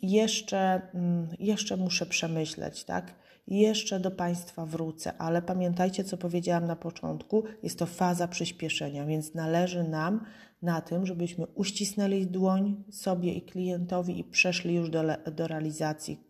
jeszcze, 0.02 0.82
mm, 0.94 1.28
jeszcze 1.40 1.78
muszę 1.78 2.06
przemyśleć, 2.06 2.84
tak? 2.84 3.14
Jeszcze 3.48 4.00
do 4.00 4.12
Państwa 4.12 4.66
wrócę, 4.66 5.18
ale 5.18 5.42
pamiętajcie, 5.42 6.04
co 6.04 6.18
powiedziałam 6.18 6.66
na 6.66 6.76
początku, 6.76 7.44
jest 7.64 7.80
to 7.80 7.86
faza 7.86 8.28
przyspieszenia, 8.28 9.06
więc 9.06 9.34
należy 9.34 9.84
nam 9.84 10.26
na 10.62 10.82
tym, 10.82 11.06
żebyśmy 11.06 11.46
uścisnęli 11.46 12.28
dłoń 12.28 12.84
sobie 12.92 13.34
i 13.34 13.42
klientowi 13.42 14.20
i 14.20 14.24
przeszli 14.24 14.76
już 14.76 14.90
do, 14.90 15.04
do 15.32 15.48
realizacji 15.48 16.28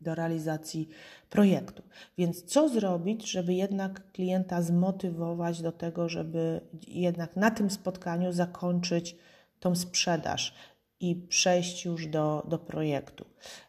do 0.00 0.14
realizacji 0.14 0.88
projektu. 1.30 1.82
Więc 2.18 2.44
co 2.44 2.68
zrobić, 2.68 3.30
żeby 3.30 3.54
jednak 3.54 4.12
klienta 4.12 4.62
zmotywować 4.62 5.62
do 5.62 5.72
tego, 5.72 6.08
żeby 6.08 6.60
jednak 6.88 7.36
na 7.36 7.50
tym 7.50 7.70
spotkaniu 7.70 8.32
zakończyć 8.32 9.16
tą 9.60 9.74
sprzedaż 9.74 10.54
i 11.00 11.16
przejść 11.16 11.84
już 11.84 12.06
do, 12.06 12.46
do 12.48 12.58
projektu. 12.58 13.24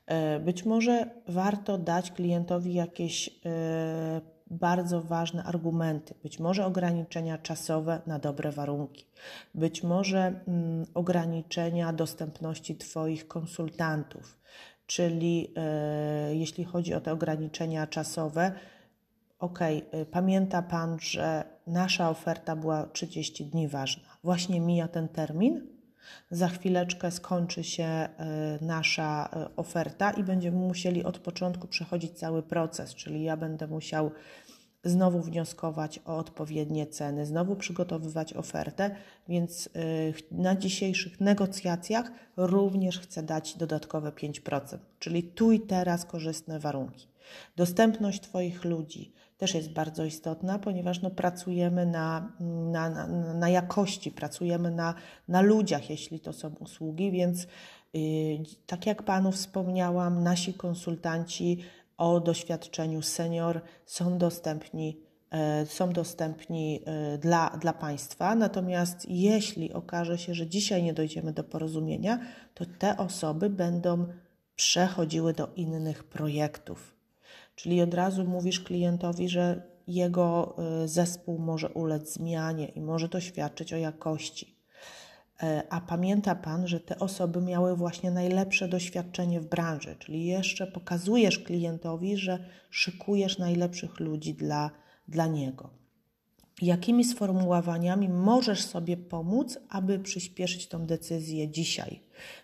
E, 0.06 0.40
być 0.40 0.66
może 0.66 1.10
warto 1.28 1.78
dać 1.78 2.12
klientowi 2.12 2.74
jakieś 2.74 3.28
e, 3.46 4.22
bardzo 4.48 5.02
ważne 5.02 5.44
argumenty, 5.44 6.14
być 6.24 6.40
może 6.40 6.66
ograniczenia 6.66 7.38
czasowe 7.38 8.02
na 8.08 8.20
dobre 8.20 8.52
warunki, 8.52 9.06
być 9.56 9.84
może 9.84 10.42
mm, 10.48 10.86
ograniczenia 10.94 11.94
dostępności 11.94 12.76
Twoich 12.76 13.28
konsultantów, 13.28 14.38
czyli 14.88 15.54
e, 15.56 16.36
jeśli 16.36 16.64
chodzi 16.64 16.94
o 16.94 17.02
te 17.02 17.12
ograniczenia 17.12 17.88
czasowe, 17.88 18.52
ok, 19.40 19.60
pamięta 20.12 20.62
Pan, 20.62 20.98
że 21.00 21.44
nasza 21.68 22.10
oferta 22.10 22.56
była 22.56 22.86
30 22.86 23.46
dni 23.46 23.68
ważna. 23.68 24.04
Właśnie 24.24 24.62
mija 24.62 24.88
ten 24.88 25.08
termin, 25.08 25.79
za 26.32 26.48
chwileczkę 26.48 27.12
skończy 27.12 27.64
się 27.64 27.84
e, 27.84 28.10
nasza 28.62 29.30
e, 29.34 29.56
oferta 29.56 30.12
i 30.12 30.24
będziemy 30.24 30.58
musieli 30.58 31.04
od 31.04 31.20
początku 31.20 31.68
przechodzić 31.68 32.12
cały 32.12 32.44
proces, 32.44 32.96
czyli 32.96 33.24
ja 33.24 33.38
będę 33.38 33.68
musiał 33.68 34.12
znowu 34.84 35.22
wnioskować 35.22 36.00
o 36.06 36.18
odpowiednie 36.18 36.88
ceny, 36.88 37.26
znowu 37.26 37.56
przygotowywać 37.56 38.34
ofertę, 38.34 38.96
więc 39.28 39.68
e, 39.68 39.80
na 40.32 40.56
dzisiejszych 40.56 41.22
negocjacjach 41.22 42.12
również 42.38 43.00
chcę 43.00 43.24
dać 43.24 43.56
dodatkowe 43.56 44.12
5%, 44.12 44.78
czyli 45.00 45.24
tu 45.24 45.52
i 45.52 45.60
teraz 45.60 46.06
korzystne 46.06 46.60
warunki. 46.60 47.08
Dostępność 47.56 48.22
Twoich 48.22 48.66
ludzi, 48.66 49.14
też 49.40 49.54
jest 49.54 49.72
bardzo 49.72 50.06
istotna, 50.06 50.60
ponieważ 50.60 51.02
no, 51.02 51.10
pracujemy 51.12 51.86
na, 51.86 52.32
na, 52.40 52.90
na, 52.90 53.08
na 53.34 53.50
jakości, 53.50 54.12
pracujemy 54.12 54.72
na, 54.72 54.94
na 55.28 55.42
ludziach, 55.42 55.90
jeśli 55.90 56.20
to 56.20 56.34
są 56.34 56.56
usługi, 56.60 57.12
więc 57.12 57.48
yy, 57.94 58.02
tak 58.66 58.86
jak 58.86 59.04
Panu 59.04 59.32
wspomniałam, 59.32 60.24
nasi 60.24 60.54
konsultanci 60.54 61.60
o 61.98 62.20
doświadczeniu 62.20 63.02
senior 63.02 63.62
są 63.86 64.18
dostępni 64.18 64.98
yy, 65.32 65.66
są 65.66 65.94
dostępni 65.94 66.74
yy, 66.74 67.18
dla, 67.18 67.50
dla 67.50 67.74
Państwa. 67.74 68.36
Natomiast 68.36 69.10
jeśli 69.10 69.74
okaże 69.74 70.18
się, 70.18 70.34
że 70.34 70.48
dzisiaj 70.48 70.84
nie 70.84 70.94
dojdziemy 70.94 71.34
do 71.34 71.44
porozumienia, 71.44 72.20
to 72.54 72.66
te 72.80 72.98
osoby 72.98 73.50
będą 73.50 74.08
przechodziły 74.56 75.34
do 75.34 75.50
innych 75.56 76.04
projektów. 76.04 76.99
Czyli 77.60 77.82
od 77.82 77.94
razu 77.94 78.26
mówisz 78.26 78.60
klientowi, 78.60 79.30
że 79.30 79.62
jego 79.88 80.56
y, 80.84 80.88
zespół 80.88 81.40
może 81.40 81.70
ulec 81.70 82.14
zmianie 82.14 82.68
i 82.68 82.82
może 82.82 83.10
to 83.10 83.20
świadczyć 83.20 83.74
o 83.74 83.78
jakości. 83.78 84.56
E, 85.44 85.64
a 85.70 85.82
pamięta 85.82 86.36
Pan, 86.36 86.68
że 86.68 86.80
te 86.80 87.00
osoby 87.00 87.42
miały 87.42 87.76
właśnie 87.76 88.12
najlepsze 88.12 88.68
doświadczenie 88.68 89.42
w 89.42 89.46
branży, 89.46 89.96
czyli 90.00 90.26
jeszcze 90.26 90.68
pokazujesz 90.68 91.40
klientowi, 91.40 92.18
że 92.18 92.46
szykujesz 92.70 93.38
najlepszych 93.38 94.00
ludzi 94.00 94.34
dla, 94.34 94.72
dla 95.08 95.28
niego 95.28 95.79
jakimi 96.64 97.04
sformułowaniami 97.04 98.10
możesz 98.10 98.64
sobie 98.64 98.98
pomóc, 98.98 99.60
aby 99.70 100.00
przyspieszyć 100.00 100.68
tą 100.68 100.86
decyzję 100.86 101.50
dzisiaj. 101.50 102.02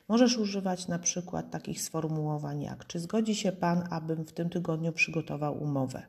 Możesz 0.08 0.38
używać 0.38 0.88
na 0.88 1.00
przykład 1.00 1.52
takich 1.52 1.82
sformułowań 1.82 2.62
jak: 2.62 2.88
Czy 2.88 3.00
zgodzi 3.00 3.36
się 3.36 3.52
Pan, 3.52 3.88
abym 3.90 4.26
w 4.26 4.34
tym 4.34 4.50
tygodniu 4.50 4.92
przygotował 4.92 5.64
umowę? 5.64 6.08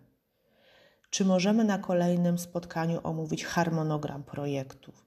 Czy 1.10 1.24
możemy 1.24 1.64
na 1.64 1.78
kolejnym 1.78 2.38
spotkaniu 2.38 3.00
omówić 3.02 3.44
harmonogram 3.44 4.22
projektów? 4.22 5.05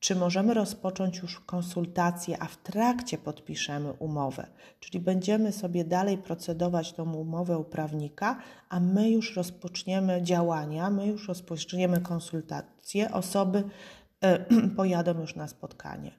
Czy 0.00 0.16
możemy 0.16 0.54
rozpocząć 0.54 1.18
już 1.18 1.40
konsultacje, 1.40 2.42
a 2.42 2.46
w 2.46 2.56
trakcie 2.56 3.18
podpiszemy 3.18 3.92
umowę? 3.92 4.46
Czyli 4.80 5.00
będziemy 5.00 5.52
sobie 5.52 5.84
dalej 5.84 6.18
procedować 6.18 6.92
tą 6.92 7.14
umowę 7.14 7.58
u 7.58 7.64
prawnika, 7.64 8.38
a 8.68 8.80
my 8.80 9.10
już 9.10 9.36
rozpoczniemy 9.36 10.22
działania, 10.22 10.90
my 10.90 11.06
już 11.06 11.28
rozpoczniemy 11.28 12.00
konsultacje, 12.00 13.12
osoby 13.12 13.64
y, 14.24 14.68
pojadą 14.76 15.20
już 15.20 15.36
na 15.36 15.48
spotkanie. 15.48 16.10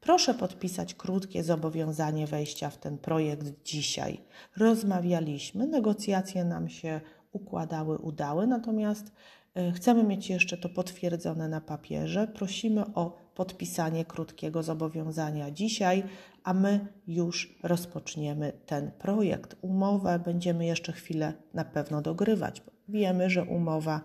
Proszę 0.00 0.34
podpisać 0.34 0.94
krótkie 0.94 1.44
zobowiązanie 1.44 2.26
wejścia 2.26 2.70
w 2.70 2.76
ten 2.78 2.98
projekt 2.98 3.64
dzisiaj. 3.64 4.20
Rozmawialiśmy, 4.56 5.66
negocjacje 5.66 6.44
nam 6.44 6.68
się 6.68 7.00
układały, 7.32 7.98
udały, 7.98 8.46
natomiast 8.46 9.12
E, 9.58 9.72
chcemy 9.72 10.04
mieć 10.04 10.30
jeszcze 10.30 10.56
to 10.56 10.68
potwierdzone 10.68 11.48
na 11.48 11.60
papierze. 11.60 12.26
Prosimy 12.26 12.84
o 12.94 13.16
podpisanie 13.38 14.04
krótkiego 14.04 14.62
zobowiązania 14.62 15.50
dzisiaj, 15.50 16.02
a 16.44 16.54
my 16.54 16.86
już 17.06 17.58
rozpoczniemy 17.62 18.52
ten 18.66 18.90
projekt. 18.90 19.56
Umowę 19.62 20.18
będziemy 20.18 20.66
jeszcze 20.66 20.92
chwilę 20.92 21.32
na 21.54 21.64
pewno 21.64 22.02
dogrywać. 22.02 22.62
Wiemy, 22.88 23.30
że 23.30 23.44
umowa, 23.44 24.00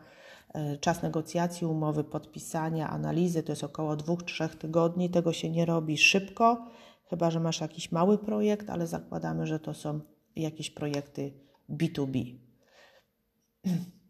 e, 0.54 0.78
czas 0.78 1.04
negocjacji, 1.04 1.68
umowy, 1.68 2.04
podpisania, 2.04 2.90
analizy 2.90 3.44
to 3.44 3.52
jest 3.52 3.64
około 3.64 3.96
2-3 3.96 4.50
tygodni. 4.50 5.10
Tego 5.10 5.34
się 5.34 5.50
nie 5.50 5.66
robi 5.66 5.98
szybko, 5.98 6.68
chyba 7.10 7.32
że 7.32 7.40
masz 7.40 7.62
jakiś 7.62 7.92
mały 7.92 8.18
projekt, 8.18 8.70
ale 8.70 8.88
zakładamy, 8.88 9.48
że 9.48 9.60
to 9.60 9.74
są 9.74 10.00
jakieś 10.36 10.70
projekty 10.70 11.34
B2B. 11.70 12.36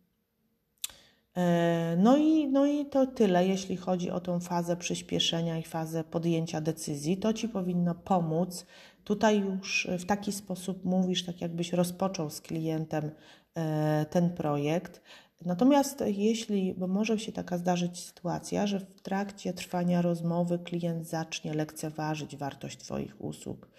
E, 1.38 1.96
no 2.00 2.18
i, 2.18 2.48
no 2.48 2.66
i 2.66 2.86
to 2.86 3.08
tyle, 3.08 3.48
jeśli 3.48 3.78
chodzi 3.78 4.12
o 4.12 4.20
tą 4.20 4.40
fazę 4.40 4.78
przyspieszenia 4.78 5.58
i 5.58 5.64
fazę 5.64 6.04
podjęcia 6.04 6.62
decyzji. 6.62 7.18
To 7.18 7.34
Ci 7.34 7.50
powinno 7.50 7.96
pomóc. 7.96 8.66
Tutaj 9.04 9.40
już 9.40 9.88
w 10.00 10.06
taki 10.06 10.32
sposób 10.32 10.86
mówisz, 10.86 11.26
tak 11.26 11.42
jakbyś 11.42 11.74
rozpoczął 11.74 12.30
z 12.30 12.42
klientem 12.42 13.12
e, 13.56 14.06
ten 14.10 14.30
projekt. 14.30 15.02
Natomiast 15.46 16.04
jeśli, 16.08 16.74
bo 16.74 16.88
może 16.88 17.20
się 17.20 17.32
taka 17.32 17.58
zdarzyć 17.58 18.00
sytuacja, 18.00 18.68
że 18.68 18.80
w 18.80 19.02
trakcie 19.02 19.54
trwania 19.54 20.02
rozmowy 20.02 20.60
klient 20.60 21.08
zacznie 21.08 21.54
lekceważyć 21.54 22.38
wartość 22.38 22.78
Twoich 22.78 23.22
usług, 23.22 23.70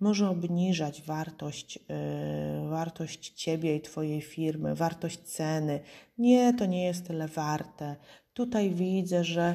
może 0.00 0.30
obniżać 0.30 1.02
wartość, 1.02 1.76
yy, 1.76 2.68
wartość 2.68 3.30
Ciebie 3.30 3.76
i 3.76 3.80
Twojej 3.80 4.20
firmy, 4.20 4.74
wartość 4.74 5.18
ceny. 5.18 5.80
Nie, 6.18 6.54
to 6.54 6.66
nie 6.66 6.84
jest 6.84 7.06
tyle 7.06 7.28
warte. 7.28 7.96
Tutaj 8.34 8.70
widzę, 8.70 9.24
że 9.24 9.54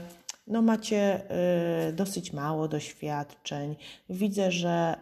no 0.50 0.62
macie 0.62 1.22
y, 1.90 1.94
dosyć 1.94 2.34
mało 2.34 2.68
doświadczeń, 2.68 3.76
widzę, 4.10 4.52
że 4.52 4.96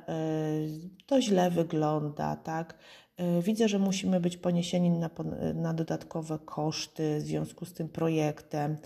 y, 0.95 1.05
to 1.05 1.21
źle 1.21 1.51
wygląda, 1.51 2.35
tak? 2.35 2.77
Y, 3.19 3.41
widzę, 3.41 3.67
że 3.69 3.79
musimy 3.79 4.19
być 4.19 4.37
poniesieni 4.37 4.89
na, 4.89 5.09
na 5.53 5.73
dodatkowe 5.73 6.39
koszty 6.45 7.19
w 7.19 7.21
związku 7.21 7.65
z 7.65 7.73
tym 7.73 7.89
projektem 7.89 8.77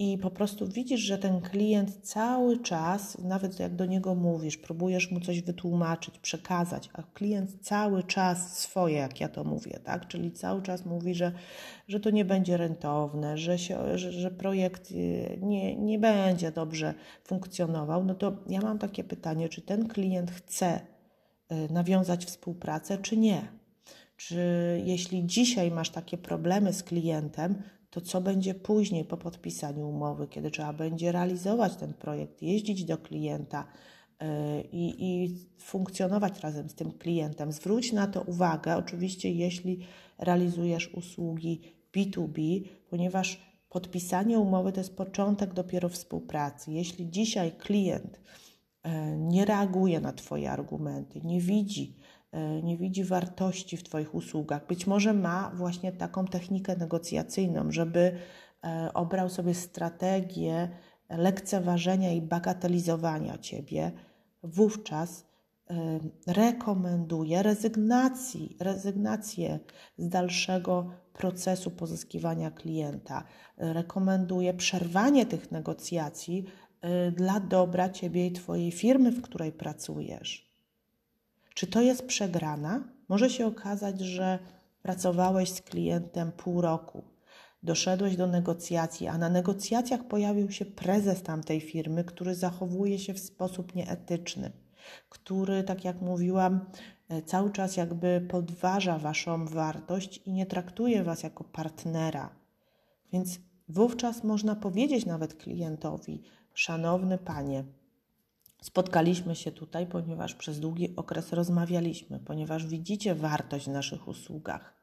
i 0.00 0.18
po 0.18 0.30
prostu 0.30 0.68
widzisz, 0.68 1.00
że 1.00 1.18
ten 1.18 1.40
klient 1.40 1.96
cały 2.02 2.58
czas, 2.58 3.18
nawet 3.18 3.60
jak 3.60 3.76
do 3.76 3.86
niego 3.86 4.14
mówisz, 4.14 4.56
próbujesz 4.56 5.10
mu 5.10 5.20
coś 5.20 5.42
wytłumaczyć, 5.42 6.18
przekazać, 6.18 6.90
a 6.92 7.02
klient 7.02 7.50
cały 7.60 8.02
czas 8.02 8.58
swoje, 8.58 8.96
jak 8.96 9.20
ja 9.20 9.28
to 9.28 9.44
mówię, 9.44 9.80
tak? 9.84 10.08
Czyli 10.08 10.32
cały 10.32 10.62
czas 10.62 10.86
mówi, 10.86 11.14
że, 11.14 11.32
że 11.88 12.00
to 12.00 12.10
nie 12.10 12.24
będzie 12.24 12.56
rentowne, 12.56 13.38
że, 13.38 13.58
się, 13.58 13.98
że, 13.98 14.12
że 14.12 14.30
projekt 14.30 14.90
y, 14.90 15.38
nie, 15.42 15.76
nie 15.76 15.98
będzie 15.98 16.52
dobrze 16.52 16.94
funkcjonował, 17.24 18.04
no 18.04 18.14
to 18.14 18.36
ja 18.48 18.60
mam 18.60 18.78
takie 18.78 19.04
pytanie, 19.04 19.48
czy 19.48 19.62
ten 19.62 19.88
klient 19.88 20.30
chce 20.30 20.80
y, 21.52 21.72
nawiązać 21.72 22.24
współpracę, 22.24 22.98
czy 22.98 23.16
nie? 23.16 23.48
Czy 24.16 24.42
jeśli 24.84 25.26
dzisiaj 25.26 25.70
masz 25.70 25.90
takie 25.90 26.18
problemy 26.18 26.72
z 26.72 26.82
klientem, 26.82 27.62
to 27.90 28.00
co 28.00 28.20
będzie 28.20 28.54
później 28.54 29.04
po 29.04 29.16
podpisaniu 29.16 29.88
umowy, 29.88 30.28
kiedy 30.28 30.50
trzeba 30.50 30.72
będzie 30.72 31.12
realizować 31.12 31.76
ten 31.76 31.94
projekt, 31.94 32.42
jeździć 32.42 32.84
do 32.84 32.98
klienta 32.98 33.66
y, 34.22 34.26
i, 34.72 34.94
i 34.98 35.38
funkcjonować 35.58 36.40
razem 36.40 36.68
z 36.68 36.74
tym 36.74 36.92
klientem. 36.92 37.52
Zwróć 37.52 37.92
na 37.92 38.06
to 38.06 38.22
uwagę, 38.22 38.76
oczywiście, 38.76 39.32
jeśli 39.32 39.80
realizujesz 40.18 40.94
usługi 40.94 41.60
B2B, 41.96 42.62
ponieważ 42.90 43.48
podpisanie 43.68 44.38
umowy 44.38 44.72
to 44.72 44.80
jest 44.80 44.96
początek 44.96 45.54
dopiero 45.54 45.88
współpracy. 45.88 46.72
Jeśli 46.72 47.10
dzisiaj 47.10 47.52
klient 47.52 48.16
y, 48.16 48.90
nie 49.18 49.44
reaguje 49.44 50.00
na 50.00 50.12
Twoje 50.12 50.50
argumenty, 50.50 51.20
nie 51.24 51.40
widzi, 51.40 51.96
nie 52.62 52.76
widzi 52.78 53.04
wartości 53.04 53.76
w 53.76 53.82
Twoich 53.82 54.14
usługach. 54.14 54.66
Być 54.66 54.86
może 54.86 55.14
ma 55.14 55.52
właśnie 55.54 55.92
taką 55.92 56.24
technikę 56.26 56.76
negocjacyjną, 56.76 57.70
żeby 57.72 58.12
e, 58.64 58.90
obrał 58.94 59.28
sobie 59.28 59.54
strategię 59.54 60.68
lekceważenia 61.10 62.12
i 62.12 62.22
bagatelizowania 62.22 63.38
Ciebie. 63.38 63.92
Wówczas 64.42 65.28
rekomenduje 66.26 67.42
rezygnacji, 67.42 68.56
rezygnację 68.60 69.58
z 69.98 70.08
dalszego 70.08 70.90
procesu 71.12 71.70
pozyskiwania 71.70 72.50
klienta. 72.50 73.24
Rekomenduje 73.56 74.54
przerwanie 74.54 75.26
tych 75.26 75.50
negocjacji 75.50 76.44
dla 77.12 77.40
dobra 77.40 77.88
ciebie 77.88 78.26
i 78.26 78.32
twojej 78.32 78.72
firmy, 78.72 79.10
w 79.12 79.22
której 79.22 79.52
pracujesz. 79.52 80.47
Czy 81.58 81.66
to 81.66 81.80
jest 81.80 82.06
przegrana? 82.06 82.84
Może 83.08 83.30
się 83.30 83.46
okazać, 83.46 84.00
że 84.00 84.38
pracowałeś 84.82 85.52
z 85.52 85.62
klientem 85.62 86.32
pół 86.32 86.60
roku, 86.60 87.04
doszedłeś 87.62 88.16
do 88.16 88.26
negocjacji, 88.26 89.06
a 89.06 89.18
na 89.18 89.28
negocjacjach 89.28 90.04
pojawił 90.04 90.50
się 90.50 90.64
prezes 90.64 91.22
tamtej 91.22 91.60
firmy, 91.60 92.04
który 92.04 92.34
zachowuje 92.34 92.98
się 92.98 93.14
w 93.14 93.18
sposób 93.18 93.74
nieetyczny 93.74 94.52
który, 95.08 95.64
tak 95.64 95.84
jak 95.84 96.00
mówiłam, 96.00 96.60
e, 97.08 97.22
cały 97.22 97.52
czas 97.52 97.76
jakby 97.76 98.26
podważa 98.30 98.98
Waszą 98.98 99.46
wartość 99.46 100.18
i 100.26 100.32
nie 100.32 100.46
traktuje 100.46 101.02
Was 101.02 101.22
jako 101.22 101.44
partnera. 101.44 102.30
Więc 103.12 103.40
wówczas 103.68 104.24
można 104.24 104.56
powiedzieć 104.56 105.06
nawet 105.06 105.34
klientowi: 105.34 106.22
Szanowny 106.54 107.18
panie, 107.18 107.64
spotkaliśmy 108.62 109.36
się 109.36 109.52
tutaj, 109.52 109.86
ponieważ 109.86 110.34
przez 110.34 110.60
długi 110.60 110.96
okres 110.96 111.32
rozmawialiśmy, 111.32 112.20
ponieważ 112.20 112.66
widzicie 112.66 113.14
wartość 113.14 113.66
w 113.66 113.72
naszych 113.72 114.08
usługach. 114.08 114.74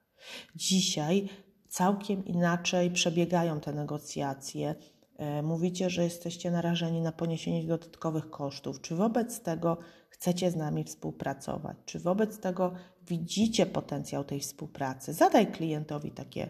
Dzisiaj 0.55 1.29
całkiem 1.67 2.25
inaczej 2.25 2.91
przebiegają 2.91 3.59
te 3.59 3.73
negocjacje. 3.73 4.75
E, 5.17 5.41
mówicie, 5.41 5.89
że 5.89 6.03
jesteście 6.03 6.51
narażeni 6.51 7.01
na 7.01 7.11
poniesienie 7.11 7.67
dodatkowych 7.67 8.29
kosztów. 8.29 8.81
Czy 8.81 8.95
wobec 8.95 9.39
tego 9.39 9.77
chcecie 10.09 10.51
z 10.51 10.55
nami 10.55 10.83
współpracować? 10.83 11.77
Czy 11.85 11.99
wobec 11.99 12.39
tego 12.39 12.73
widzicie 13.07 13.65
potencjał 13.65 14.23
tej 14.23 14.39
współpracy? 14.39 15.13
Zadaj 15.13 15.51
klientowi 15.51 16.11
takie 16.11 16.49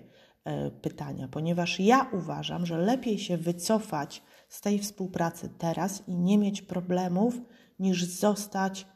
pytania, 0.82 1.28
ponieważ 1.28 1.80
ja 1.80 2.10
uważam, 2.14 2.66
że 2.66 2.78
lepiej 2.78 3.20
się 3.20 3.38
wycofać 3.38 4.24
z 4.50 4.62
tej 4.62 4.80
współpracy 4.80 5.50
teraz 5.58 6.04
i 6.08 6.16
nie 6.16 6.38
mieć 6.38 6.62
problemów, 6.62 7.42
niż 7.80 8.06
zostać 8.06 8.88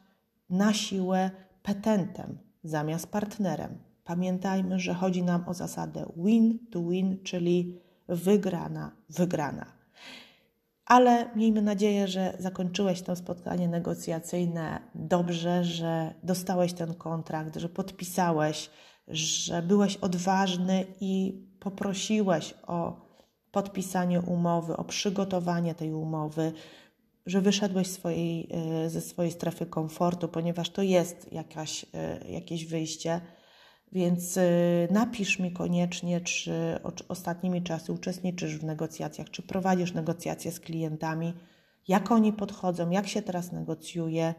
na 0.50 0.72
siłę 0.72 1.30
petentem 1.62 2.38
zamiast 2.64 3.06
partnerem. 3.06 3.78
Pamiętajmy, 4.04 4.78
że 4.78 4.94
chodzi 4.94 5.22
nam 5.22 5.48
o 5.48 5.54
zasadę 5.54 6.12
win 6.16 6.58
to 6.70 6.82
win, 6.82 7.22
czyli 7.22 7.80
wygrana, 8.08 8.96
wygrana. 9.08 9.66
Ale 10.86 11.30
miejmy 11.36 11.62
nadzieję, 11.62 12.08
że 12.08 12.36
zakończyłeś 12.38 13.02
to 13.02 13.16
spotkanie 13.16 13.68
negocjacyjne 13.68 14.80
dobrze, 14.94 15.64
że 15.64 16.14
dostałeś 16.22 16.72
ten 16.72 16.94
kontrakt, 16.94 17.56
że 17.56 17.68
podpisałeś, 17.68 18.70
że 19.12 19.62
byłeś 19.62 19.96
odważny 19.96 20.86
i 21.00 21.42
poprosiłeś 21.60 22.54
o 22.66 23.00
podpisanie 23.52 24.20
umowy, 24.20 24.76
o 24.76 24.84
przygotowanie 24.84 25.74
tej 25.74 25.92
umowy, 25.92 26.52
że 27.26 27.40
wyszedłeś 27.40 27.86
swojej, 27.86 28.48
e, 28.50 28.90
ze 28.90 29.00
swojej 29.00 29.32
strefy 29.32 29.66
komfortu, 29.66 30.28
ponieważ 30.28 30.70
to 30.70 30.82
jest 30.82 31.32
jakaś, 31.32 31.86
e, 31.94 32.30
jakieś 32.30 32.66
wyjście 32.66 33.20
więc 33.92 34.36
y, 34.36 34.88
napisz 34.90 35.38
mi 35.38 35.52
koniecznie, 35.52 36.20
czy 36.20 36.78
ostatnimi 37.08 37.62
czasy 37.62 37.92
uczestniczysz 37.92 38.58
w 38.58 38.64
negocjacjach, 38.64 39.30
czy 39.30 39.42
prowadzisz 39.42 39.92
negocjacje 39.92 40.52
z 40.52 40.60
klientami, 40.60 41.34
jak 41.88 42.10
oni 42.10 42.32
podchodzą, 42.32 42.90
jak 42.90 43.08
się 43.08 43.22
teraz 43.22 43.52
negocjuje. 43.52 44.34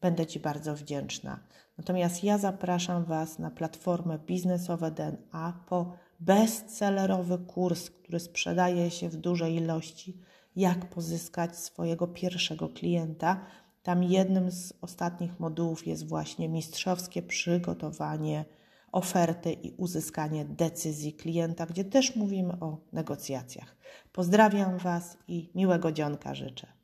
Będę 0.00 0.26
Ci 0.26 0.40
bardzo 0.40 0.74
wdzięczna. 0.74 1.40
Natomiast 1.78 2.24
ja 2.24 2.38
zapraszam 2.38 3.04
Was 3.04 3.38
na 3.38 3.50
platformę 3.50 4.18
biznesowe 4.18 4.90
DNA 4.90 5.64
po 5.68 5.92
bestsellerowy 6.20 7.38
kurs, 7.38 7.90
który 7.90 8.20
sprzedaje 8.20 8.90
się 8.90 9.08
w 9.08 9.16
dużej 9.16 9.54
ilości, 9.54 10.20
jak 10.56 10.90
pozyskać 10.90 11.56
swojego 11.56 12.06
pierwszego 12.06 12.68
klienta. 12.68 13.44
Tam 13.82 14.02
jednym 14.02 14.50
z 14.50 14.72
ostatnich 14.80 15.40
modułów 15.40 15.86
jest 15.86 16.08
właśnie 16.08 16.48
mistrzowskie 16.48 17.22
przygotowanie 17.22 18.44
oferty 18.92 19.52
i 19.52 19.72
uzyskanie 19.76 20.44
decyzji 20.44 21.12
klienta, 21.12 21.66
gdzie 21.66 21.84
też 21.84 22.16
mówimy 22.16 22.52
o 22.60 22.78
negocjacjach. 22.92 23.76
Pozdrawiam 24.12 24.78
Was 24.78 25.18
i 25.28 25.50
miłego 25.54 25.92
dzionka 25.92 26.34
życzę. 26.34 26.77